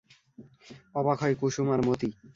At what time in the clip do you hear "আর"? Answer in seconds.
1.73-1.81